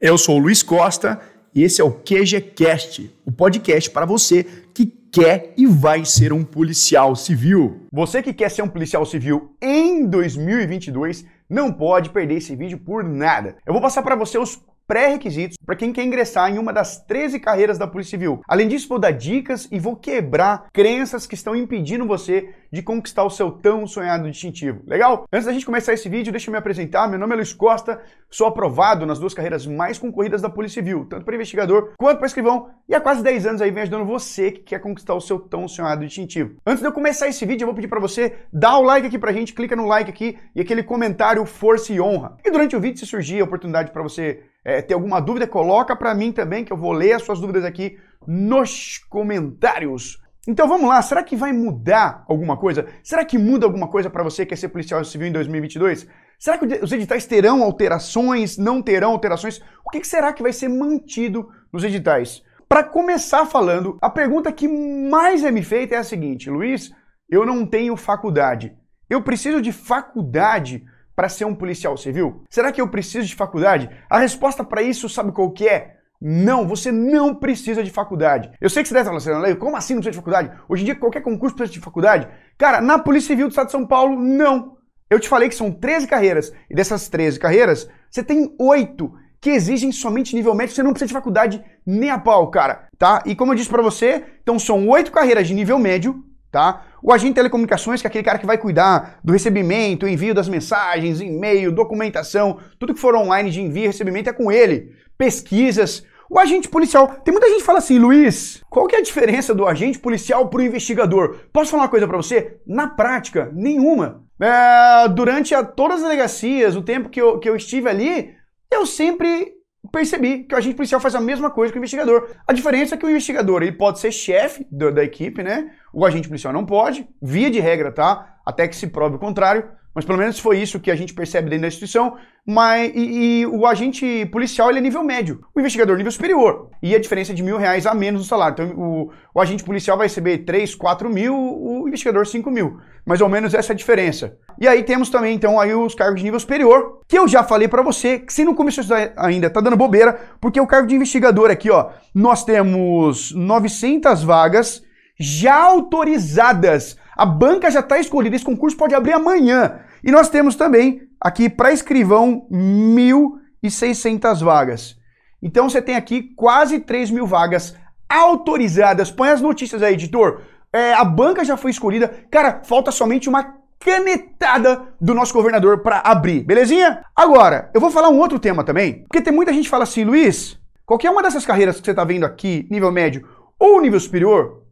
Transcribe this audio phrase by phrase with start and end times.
[0.00, 1.20] Eu sou o Luiz Costa
[1.52, 6.44] e esse é o QGCast, o podcast para você que quer e vai ser um
[6.44, 7.80] policial civil.
[7.92, 13.02] Você que quer ser um policial civil em 2022 não pode perder esse vídeo por
[13.02, 13.56] nada.
[13.66, 17.38] Eu vou passar para você os pré-requisitos para quem quer ingressar em uma das 13
[17.38, 18.40] carreiras da Polícia Civil.
[18.48, 23.22] Além disso, vou dar dicas e vou quebrar crenças que estão impedindo você de conquistar
[23.24, 24.80] o seu tão sonhado distintivo.
[24.86, 25.26] Legal?
[25.30, 27.06] Antes da gente começar esse vídeo, deixa eu me apresentar.
[27.06, 31.04] Meu nome é Luiz Costa, sou aprovado nas duas carreiras mais concorridas da Polícia Civil,
[31.04, 34.50] tanto para investigador quanto para escrivão, e há quase 10 anos aí vem ajudando você
[34.50, 36.56] que quer conquistar o seu tão sonhado distintivo.
[36.66, 39.18] Antes de eu começar esse vídeo, eu vou pedir para você dar o like aqui
[39.18, 42.38] pra gente, clica no like aqui e aquele comentário força e honra.
[42.42, 45.96] E durante o vídeo, se surgir a oportunidade para você é, ter alguma dúvida, coloca
[45.96, 50.22] para mim também, que eu vou ler as suas dúvidas aqui nos comentários.
[50.46, 52.86] Então vamos lá, será que vai mudar alguma coisa?
[53.02, 56.06] Será que muda alguma coisa para você que quer ser policial civil em 2022?
[56.38, 58.58] Será que os editais terão alterações?
[58.58, 59.58] Não terão alterações?
[59.86, 62.42] O que será que vai ser mantido nos editais?
[62.68, 66.92] Para começar falando, a pergunta que mais é me feita é a seguinte: Luiz,
[67.26, 68.76] eu não tenho faculdade.
[69.08, 70.84] Eu preciso de faculdade
[71.18, 72.44] para ser um policial civil?
[72.48, 73.90] Será que eu preciso de faculdade?
[74.08, 75.96] A resposta para isso, sabe qual que é?
[76.20, 78.52] Não, você não precisa de faculdade.
[78.60, 80.52] Eu sei que você deve estar falando, como assim não precisa de faculdade?
[80.68, 82.28] Hoje em dia qualquer concurso precisa de faculdade.
[82.56, 84.76] Cara, na Polícia Civil do Estado de São Paulo, não.
[85.10, 89.50] Eu te falei que são 13 carreiras, e dessas 13 carreiras, você tem 8 que
[89.50, 93.24] exigem somente nível médio, você não precisa de faculdade nem a pau, cara, tá?
[93.26, 96.84] E como eu disse para você, então são 8 carreiras de nível médio, tá?
[97.02, 100.48] O agente de telecomunicações, que é aquele cara que vai cuidar do recebimento, envio das
[100.48, 104.92] mensagens, e-mail, documentação, tudo que for online de envio e recebimento é com ele.
[105.16, 106.04] Pesquisas.
[106.30, 107.08] O agente policial.
[107.24, 110.48] Tem muita gente que fala assim, Luiz, qual que é a diferença do agente policial
[110.48, 111.38] para o investigador?
[111.52, 112.58] Posso falar uma coisa para você?
[112.66, 114.24] Na prática, nenhuma.
[114.40, 118.34] É, durante a, todas as delegacias, o tempo que eu, que eu estive ali,
[118.70, 119.57] eu sempre
[119.90, 122.28] percebi que o agente policial faz a mesma coisa que o investigador.
[122.46, 125.70] A diferença é que o investigador ele pode ser chefe da, equipe, né?
[125.92, 128.38] O agente policial não pode, via de regra, tá?
[128.44, 129.64] Até que se prove o contrário.
[129.98, 132.16] Mas pelo menos foi isso que a gente percebe dentro da instituição.
[132.46, 136.70] Mas, e, e, o agente policial ele é nível médio, o investigador nível superior.
[136.80, 138.52] E a diferença é de mil reais a menos no salário.
[138.52, 142.78] Então o, o agente policial vai receber 3, 4 mil, o investigador 5 mil.
[143.04, 144.38] Mais ou menos essa é a diferença.
[144.56, 147.66] E aí temos também então aí os cargos de nível superior, que eu já falei
[147.66, 150.86] para você, que se não começou a estudar ainda, tá dando bobeira, porque o cargo
[150.86, 154.80] de investigador aqui, ó, nós temos 900 vagas
[155.18, 156.96] já autorizadas.
[157.16, 159.80] A banca já está escolhida, esse concurso pode abrir amanhã.
[160.02, 164.96] E nós temos também aqui para escrivão 1.600 vagas.
[165.42, 167.74] Então você tem aqui quase 3 mil vagas
[168.08, 169.10] autorizadas.
[169.10, 170.42] Põe as notícias aí, editor.
[170.72, 172.08] É, a banca já foi escolhida.
[172.30, 177.04] Cara, falta somente uma canetada do nosso governador para abrir, belezinha?
[177.14, 180.04] Agora, eu vou falar um outro tema também, porque tem muita gente que fala assim,
[180.04, 183.26] Luiz, qualquer uma dessas carreiras que você está vendo aqui, nível médio
[183.58, 184.64] ou nível superior,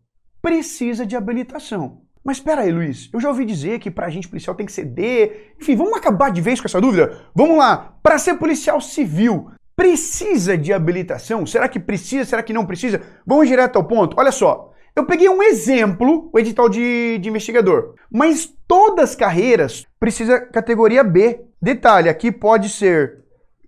[0.43, 2.03] precisa de habilitação.
[2.27, 4.85] Mas espera aí, Luiz, eu já ouvi dizer que para agente policial tem que ser
[4.85, 5.53] D.
[5.61, 7.21] Enfim, vamos acabar de vez com essa dúvida?
[7.33, 7.95] Vamos lá.
[8.03, 11.47] Para ser policial civil, precisa de habilitação?
[11.47, 12.25] Será que precisa?
[12.25, 13.01] Será que não precisa?
[13.25, 14.17] Vamos direto ao ponto.
[14.19, 14.73] Olha só.
[14.97, 17.95] Eu peguei um exemplo, o edital de, de investigador.
[18.11, 21.43] Mas todas as carreiras precisa categoria B.
[21.63, 23.21] Detalhe, aqui pode ser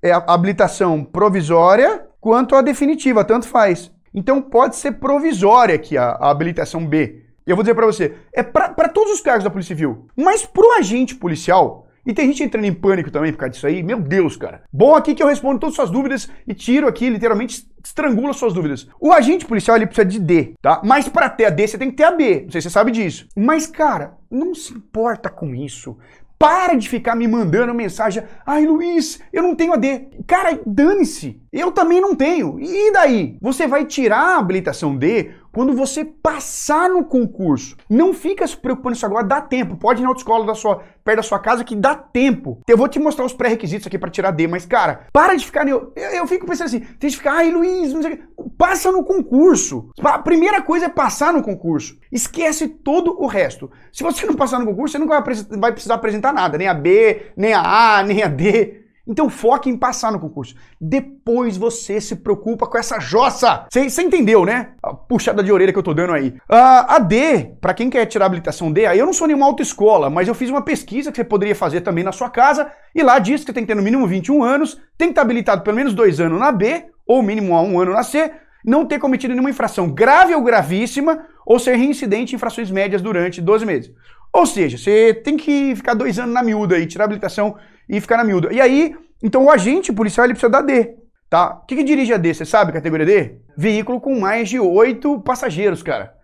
[0.03, 3.93] é, habilitação provisória quanto a definitiva, tanto faz.
[4.13, 7.28] Então pode ser provisória aqui a, a habilitação B.
[7.49, 10.07] E eu vou dizer para você, é para todos os cargos da Polícia Civil.
[10.15, 13.83] Mas pro agente policial, e tem gente entrando em pânico também por causa disso aí,
[13.83, 14.65] meu Deus, cara.
[14.71, 18.53] Bom aqui que eu respondo todas as suas dúvidas e tiro aqui, literalmente, estrangula suas
[18.53, 18.87] dúvidas.
[19.01, 20.83] O agente policial, ele precisa de D, tá?
[20.85, 22.43] Mas para ter a D, você tem que ter a B.
[22.45, 23.27] Não sei se você sabe disso.
[23.35, 25.97] Mas, cara, não se importa com isso.
[26.39, 28.23] Para de ficar me mandando mensagem.
[28.47, 30.09] Ai, Luiz, eu não tenho AD.
[30.25, 31.43] Cara, dane-se.
[31.53, 32.61] Eu também não tenho.
[32.61, 33.37] E daí?
[33.41, 37.77] Você vai tirar a habilitação D quando você passar no concurso.
[37.91, 39.77] Não fica se preocupando isso agora, dá tempo.
[39.77, 42.63] Pode ir na autoescola da sua, perto da sua casa que dá tempo.
[42.69, 45.67] Eu vou te mostrar os pré-requisitos aqui para tirar D, mas cara, para de ficar.
[45.67, 48.25] Eu, eu fico pensando assim, tem que ficar, ai Luiz, não sei o que.
[48.57, 49.91] Passa no concurso.
[50.01, 51.99] A primeira coisa é passar no concurso.
[52.13, 53.69] Esquece todo o resto.
[53.93, 55.23] Se você não passar no concurso, você vai,
[55.59, 58.85] vai precisar apresentar nada, nem a B, nem a A, nem a D.
[59.09, 60.55] Então foque em passar no concurso.
[60.79, 63.67] Depois você se preocupa com essa jossa.
[63.73, 64.73] Você entendeu, né?
[64.83, 66.29] A puxada de orelha que eu tô dando aí.
[66.29, 69.47] Uh, a D, para quem quer tirar a habilitação D, aí eu não sou nenhuma
[69.47, 73.03] autoescola, mas eu fiz uma pesquisa que você poderia fazer também na sua casa, e
[73.03, 75.77] lá diz que tem que ter no mínimo 21 anos, tem que estar habilitado pelo
[75.77, 78.31] menos dois anos na B, ou mínimo a um ano na C,
[78.65, 83.41] não ter cometido nenhuma infração grave ou gravíssima, ou ser reincidente em infrações médias durante
[83.41, 83.91] 12 meses.
[84.31, 87.57] Ou seja, você tem que ficar dois anos na miúda aí, tirar a habilitação
[87.89, 88.53] e ficar na miúda.
[88.53, 90.97] E aí, então o agente policial ele precisa da D.
[91.29, 91.61] Tá?
[91.63, 92.33] O que, que dirige a D?
[92.33, 93.41] Você sabe, categoria D?
[93.57, 96.15] Veículo com mais de oito passageiros, cara.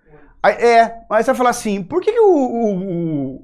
[0.42, 3.40] Aí, é, mas você vai falar assim, por que, que o, o,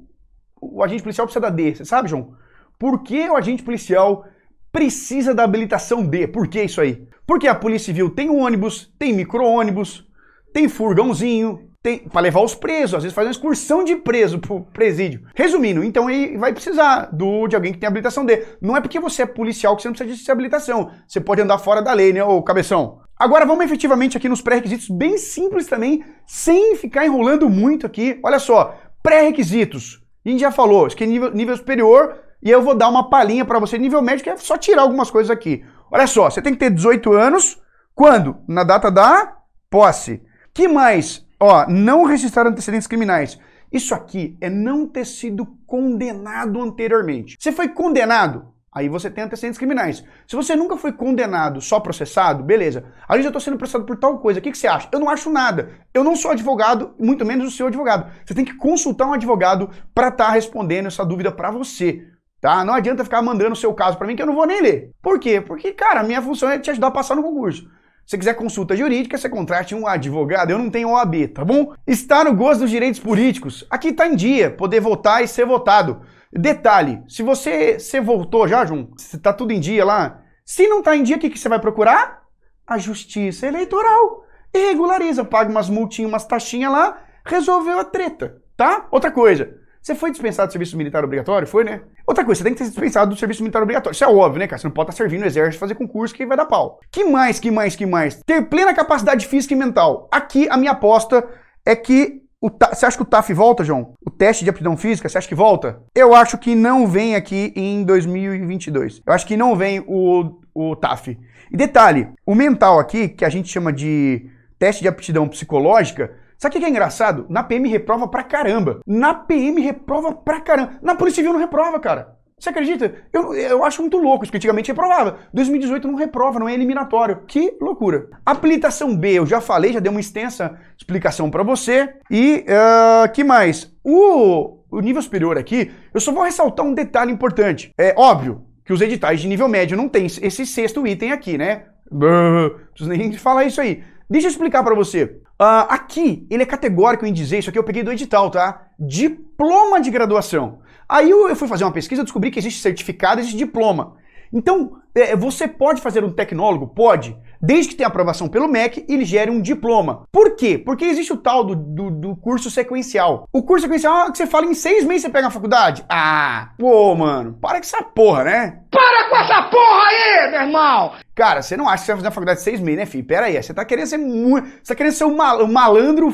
[0.61, 1.75] o, o agente policial precisa da D?
[1.75, 2.35] Você sabe, João?
[2.79, 4.25] Por que o agente policial
[4.71, 6.27] precisa da habilitação D?
[6.27, 7.07] Por que isso aí?
[7.27, 10.07] Porque a Polícia Civil tem ônibus, tem micro-ônibus,
[10.53, 11.70] tem furgãozinho,
[12.11, 15.23] para levar os presos, às vezes faz uma excursão de preso pro presídio.
[15.35, 18.45] Resumindo, então ele vai precisar do de alguém que tem habilitação D.
[18.61, 20.91] Não é porque você é policial que você não precisa de habilitação.
[21.07, 22.99] Você pode andar fora da lei, né, ô cabeção?
[23.17, 28.19] Agora vamos efetivamente aqui nos pré-requisitos, bem simples também, sem ficar enrolando muito aqui.
[28.23, 30.01] Olha só, pré-requisitos.
[30.23, 33.09] A gente já falou, isso aqui é nível, nível superior, e eu vou dar uma
[33.09, 33.77] palhinha para você.
[33.77, 35.63] Nível médio, que é só tirar algumas coisas aqui.
[35.91, 37.59] Olha só, você tem que ter 18 anos.
[37.93, 38.37] Quando?
[38.47, 39.37] Na data da
[39.69, 40.21] posse.
[40.53, 41.25] Que mais?
[41.43, 43.39] Ó, não registrar antecedentes criminais.
[43.73, 47.35] Isso aqui é não ter sido condenado anteriormente.
[47.39, 48.53] Você foi condenado?
[48.71, 50.03] Aí você tem antecedentes criminais.
[50.27, 52.85] Se você nunca foi condenado, só processado, beleza.
[53.07, 54.39] Ali já estou sendo processado por tal coisa.
[54.39, 54.87] O que, que, você acha?
[54.91, 55.71] Eu não acho nada.
[55.91, 58.11] Eu não sou advogado, muito menos o seu advogado.
[58.23, 62.05] Você tem que consultar um advogado para estar tá respondendo essa dúvida para você.
[62.39, 62.63] Tá?
[62.63, 64.91] Não adianta ficar mandando o seu caso para mim que eu não vou nem ler.
[65.01, 65.41] Por quê?
[65.41, 67.67] Porque, cara, a minha função é te ajudar a passar no concurso.
[68.11, 70.49] Se quiser consulta jurídica, você contrate um advogado.
[70.49, 71.73] Eu não tenho OAB, tá bom?
[71.87, 73.65] Está no gosto dos direitos políticos.
[73.69, 76.01] Aqui está em dia, poder votar e ser votado.
[76.29, 80.81] Detalhe, se você, você voltou já, João, se tá tudo em dia lá, se não
[80.83, 82.23] tá em dia, o que, que você vai procurar?
[82.67, 84.25] A justiça eleitoral.
[84.53, 88.87] E regulariza, paga umas multinhas, umas taxinhas lá, resolveu a treta, tá?
[88.91, 91.47] Outra coisa, você foi dispensado do serviço militar obrigatório?
[91.47, 91.81] Foi, né?
[92.05, 93.95] Outra coisa, você tem que ser dispensado do serviço militar obrigatório.
[93.95, 94.59] Isso é óbvio, né, cara?
[94.59, 96.79] Você não pode estar servindo no exército fazer concurso que vai dar pau.
[96.91, 98.21] Que mais, que mais, que mais?
[98.23, 100.07] Ter plena capacidade física e mental.
[100.11, 101.27] Aqui, a minha aposta
[101.65, 103.93] é que o você acha que o TAF volta, João?
[104.05, 105.81] O teste de aptidão física, você acha que volta?
[105.95, 109.01] Eu acho que não vem aqui em 2022.
[109.05, 111.17] Eu acho que não vem o, o TAF.
[111.51, 116.11] E detalhe, o mental aqui, que a gente chama de teste de aptidão psicológica,
[116.41, 117.27] Sabe o que é engraçado?
[117.29, 118.79] Na PM reprova pra caramba.
[118.87, 120.71] Na PM reprova pra caramba.
[120.81, 122.17] Na Polícia Civil não reprova, cara.
[122.35, 122.95] Você acredita?
[123.13, 125.19] Eu, eu acho muito louco isso, que antigamente reprovava.
[125.31, 127.21] 2018 não reprova, não é eliminatório.
[127.27, 128.09] Que loucura.
[128.25, 131.93] Habilitação B, eu já falei, já dei uma extensa explicação para você.
[132.09, 133.71] E uh, que mais?
[133.83, 137.71] O, o nível superior aqui, eu só vou ressaltar um detalhe importante.
[137.77, 141.65] É óbvio que os editais de nível médio não tem esse sexto item aqui, né?
[141.91, 143.83] Não preciso nem falar isso aí.
[144.09, 145.21] Deixa eu explicar para você.
[145.41, 148.67] Uh, aqui, ele é categórico em dizer, isso aqui eu peguei do edital, tá?
[148.79, 150.59] Diploma de graduação.
[150.87, 153.95] Aí eu, fui fazer uma pesquisa descobri que existe certificado, existe diploma.
[154.33, 156.67] Então, é, você pode fazer um tecnólogo?
[156.67, 157.17] Pode.
[157.41, 160.03] Desde que tenha aprovação pelo MEC ele gere um diploma.
[160.11, 160.57] Por quê?
[160.57, 163.27] Porque existe o tal do, do, do curso sequencial.
[163.33, 165.83] O curso sequencial é que você fala em seis meses você pega a faculdade?
[165.89, 168.59] Ah, pô, mano, para com essa porra, né?
[168.69, 170.91] Para com essa porra aí, meu irmão!
[171.15, 173.05] Cara, você não acha que você vai fazer a faculdade de seis meses, né, filho?
[173.05, 174.47] Pera aí, você tá querendo ser muito.
[174.61, 176.13] Você tá querendo ser um, mal, um malandro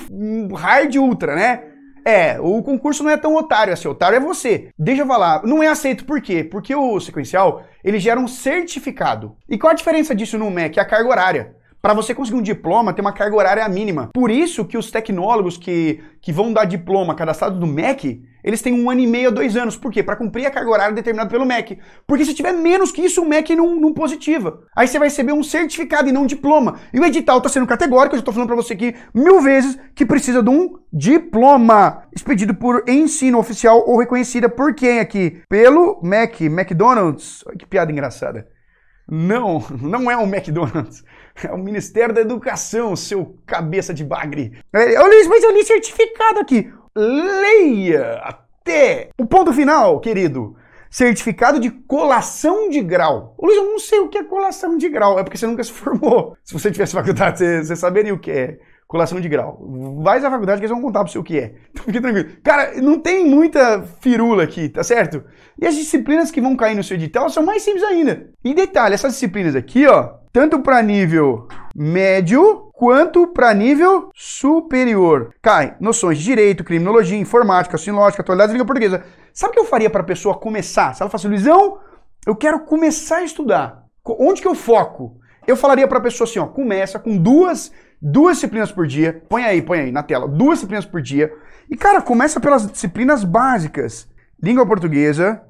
[0.56, 1.77] hard ultra, né?
[2.08, 4.70] É, o concurso não é tão otário assim, otário é você.
[4.80, 6.42] Deixa eu falar, não é aceito por quê?
[6.42, 9.36] Porque o sequencial, ele gera um certificado.
[9.50, 10.80] E qual a diferença disso no MEC?
[10.80, 11.57] A carga horária.
[11.88, 14.10] Para você conseguir um diploma, tem uma carga horária mínima.
[14.14, 18.74] Por isso que os tecnólogos que, que vão dar diploma cadastrado no MEC, eles têm
[18.74, 19.78] um ano e meio a dois anos.
[19.78, 20.04] Por quê?
[20.04, 21.80] Para cumprir a carga horária determinada pelo MEC.
[22.06, 24.64] Porque se tiver menos que isso, o MEC não, não positiva.
[24.76, 26.76] Aí você vai receber um certificado e não um diploma.
[26.94, 29.80] E o edital está sendo categórico, eu já estou falando para você aqui mil vezes
[29.96, 35.42] que precisa de um diploma expedido por ensino oficial ou reconhecida por quem aqui?
[35.48, 37.46] Pelo MEC, McDonald's.
[37.58, 38.57] Que piada engraçada.
[39.10, 41.04] Não, não é o McDonald's.
[41.44, 44.60] É o Ministério da Educação, seu cabeça de bagre.
[44.74, 46.72] É, Luiz, mas eu li certificado aqui.
[46.96, 50.56] Leia até o ponto final, querido.
[50.90, 53.36] Certificado de colação de grau.
[53.38, 55.20] Ô Luiz, eu não sei o que é colação de grau.
[55.20, 56.36] É porque você nunca se formou.
[56.44, 59.60] Se você tivesse faculdade, você, você saberia o que é colação de grau.
[60.02, 61.54] Vai à faculdade que eles vão contar pra você o que é.
[61.72, 62.30] Então fique tranquilo.
[62.44, 65.24] Cara, não tem muita firula aqui, tá certo?
[65.60, 68.30] E as disciplinas que vão cair no seu edital são mais simples ainda.
[68.44, 75.34] E detalhe, essas disciplinas aqui, ó, tanto para nível médio quanto para nível superior.
[75.42, 79.04] Cai noções de direito, criminologia, informática, sinológica, atualidades língua portuguesa.
[79.34, 80.94] Sabe o que eu faria para a pessoa começar?
[80.94, 81.80] Se ela fala assim, Luizão,
[82.26, 83.84] eu quero começar a estudar.
[84.06, 85.18] Onde que eu foco?
[85.48, 89.24] Eu falaria para a pessoa assim, ó, começa com duas, duas disciplinas por dia.
[89.28, 91.34] Põe aí, põe aí na tela, duas disciplinas por dia.
[91.70, 94.08] E cara, começa pelas disciplinas básicas:
[94.42, 95.44] língua portuguesa,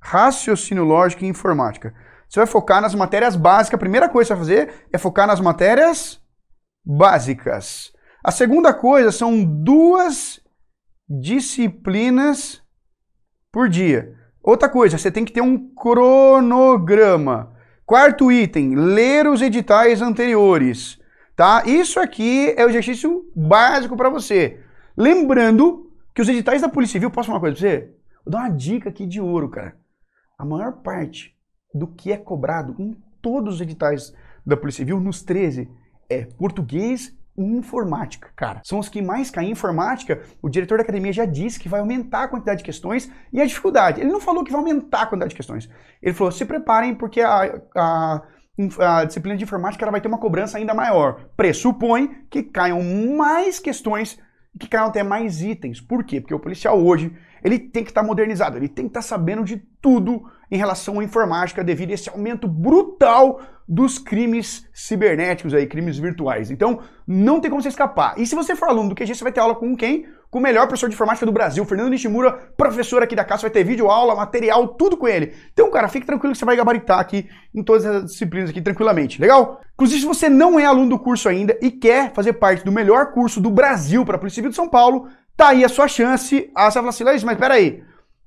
[0.00, 1.94] raciocínio lógico e informática.
[2.28, 3.74] Você vai focar nas matérias básicas.
[3.74, 6.20] A primeira coisa que você vai fazer é focar nas matérias
[6.84, 7.92] básicas.
[8.24, 10.40] A segunda coisa são duas
[11.08, 12.62] disciplinas
[13.52, 14.14] por dia.
[14.42, 17.52] Outra coisa, você tem que ter um cronograma.
[17.84, 20.98] Quarto item, ler os editais anteriores,
[21.42, 21.64] tá?
[21.66, 24.60] Isso aqui é o exercício básico para você.
[24.96, 27.90] Lembrando que os editais da Polícia Civil, posso falar uma coisa pra você?
[28.24, 29.76] Vou dar uma dica aqui de ouro, cara.
[30.38, 31.36] A maior parte
[31.74, 34.14] do que é cobrado em todos os editais
[34.46, 35.68] da Polícia Civil, nos 13,
[36.08, 38.60] é português e informática, cara.
[38.62, 40.22] São os que mais caem em informática.
[40.40, 43.44] O diretor da academia já disse que vai aumentar a quantidade de questões e a
[43.44, 44.00] dificuldade.
[44.00, 45.68] Ele não falou que vai aumentar a quantidade de questões.
[46.00, 48.22] Ele falou: se preparem porque a, a
[48.78, 51.28] a disciplina de informática ela vai ter uma cobrança ainda maior.
[51.36, 52.82] Pressupõe que caiam
[53.16, 54.18] mais questões,
[54.58, 55.80] que caiam até mais itens.
[55.80, 56.20] Por quê?
[56.20, 59.06] Porque o policial hoje ele tem que estar tá modernizado, ele tem que estar tá
[59.06, 65.54] sabendo de tudo em relação à informática devido a esse aumento brutal dos crimes cibernéticos
[65.54, 66.50] aí, crimes virtuais.
[66.50, 68.18] Então, não tem como você escapar.
[68.18, 70.06] E se você for aluno do QG, você vai ter aula com quem?
[70.32, 73.50] Com o melhor professor de informática do Brasil, Fernando Nishimura, professor aqui da casa, vai
[73.50, 75.34] ter vídeo, aula, material, tudo com ele.
[75.52, 79.20] Então, cara, fique tranquilo que você vai gabaritar aqui em todas as disciplinas aqui tranquilamente,
[79.20, 79.60] legal?
[79.74, 83.12] Inclusive, se você não é aluno do curso ainda e quer fazer parte do melhor
[83.12, 86.50] curso do Brasil para a Polícia Civil de São Paulo, tá aí a sua chance.
[86.54, 87.84] Ah, você vai falar assim, mas peraí,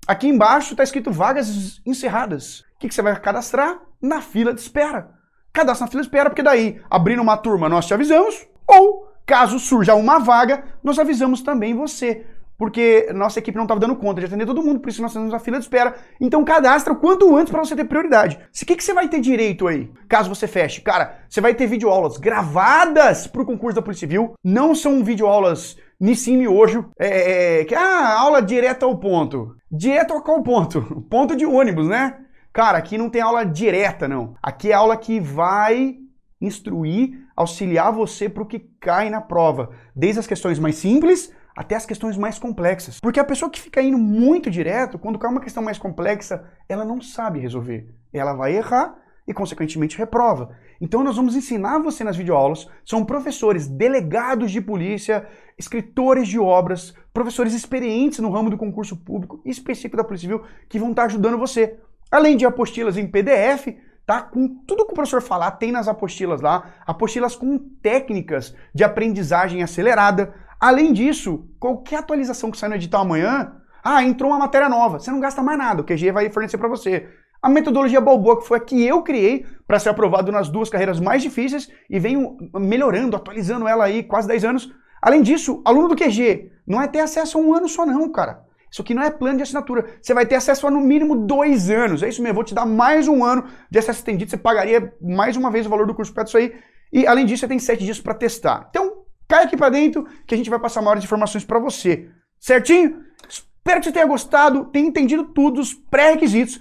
[0.08, 2.60] aqui embaixo está escrito vagas encerradas.
[2.60, 3.80] O que, que você vai cadastrar?
[4.00, 5.10] Na fila de espera.
[5.52, 9.60] Cadastra na fila de espera, porque daí, abrindo uma turma, nós te avisamos, ou caso
[9.60, 12.26] surja uma vaga, nós avisamos também você.
[12.58, 15.34] Porque nossa equipe não estava dando conta de atender todo mundo, por isso nós temos
[15.34, 15.96] a fila de espera.
[16.22, 18.38] Então cadastra o quanto antes para você ter prioridade.
[18.38, 20.80] O que, que você vai ter direito aí, caso você feche?
[20.82, 24.36] Cara, você vai ter videoaulas gravadas para o concurso da Polícia Civil.
[24.44, 29.56] Não são videoaulas Nissim Miojo, é, é, é, que ah, aula direta ao ponto.
[29.70, 30.82] Direto ao qual ponto?
[31.10, 32.18] Ponto de ônibus, né?
[32.54, 34.36] Cara, aqui não tem aula direta, não.
[34.42, 35.98] Aqui é aula que vai
[36.40, 39.72] instruir, auxiliar você para o que cai na prova.
[39.96, 43.00] Desde as questões mais simples até as questões mais complexas.
[43.00, 46.84] Porque a pessoa que fica indo muito direto, quando cai uma questão mais complexa, ela
[46.84, 47.88] não sabe resolver.
[48.12, 50.56] Ela vai errar e, consequentemente, reprova.
[50.82, 52.68] Então, nós vamos ensinar você nas videoaulas.
[52.86, 55.26] São professores, delegados de polícia,
[55.58, 60.78] escritores de obras, professores experientes no ramo do concurso público específico da Polícia Civil que
[60.78, 61.80] vão estar ajudando você.
[62.12, 63.68] Além de apostilas em PDF,
[64.06, 64.22] tá?
[64.22, 69.64] Com tudo que o professor falar, tem nas apostilas lá, apostilas com técnicas de aprendizagem
[69.64, 70.34] acelerada.
[70.60, 75.12] Além disso, qualquer atualização que sair no edital amanhã, ah, entrou uma matéria nova, você
[75.12, 77.08] não gasta mais nada, o QG vai fornecer para você.
[77.42, 81.00] A metodologia Balboa, que foi a que eu criei para ser aprovado nas duas carreiras
[81.00, 84.74] mais difíceis e venho melhorando, atualizando ela aí quase 10 anos.
[85.00, 88.45] Além disso, aluno do QG não é ter acesso a um ano só não, cara.
[88.76, 89.86] Isso aqui não é plano de assinatura.
[90.02, 92.04] Você vai ter acesso a no mínimo dois anos.
[92.04, 94.30] É isso mesmo, vou te dar mais um ano de acesso estendido.
[94.30, 96.54] Você pagaria mais uma vez o valor do curso para isso aí.
[96.92, 98.68] E além disso, você tem sete dias para testar.
[98.70, 102.10] Então, cai aqui para dentro que a gente vai passar maiores informações para você.
[102.38, 103.02] Certinho?
[103.30, 106.60] Espero que você tenha gostado, tenha entendido tudo, os pré-requisitos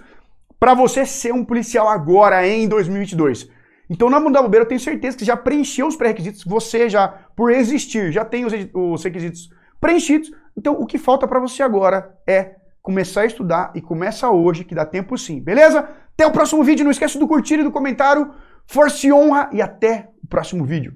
[0.60, 3.50] para você ser um policial agora em 2022.
[3.90, 7.08] Então, na Mundo da Bobeira, eu tenho certeza que já preencheu os pré-requisitos, você já,
[7.08, 10.30] por existir, já tem os, os requisitos preenchidos.
[10.56, 14.74] Então, o que falta para você agora é começar a estudar e começa hoje, que
[14.74, 15.88] dá tempo sim, beleza?
[16.12, 18.32] Até o próximo vídeo, não esqueça do curtir e do comentário.
[18.66, 20.94] Força e honra e até o próximo vídeo.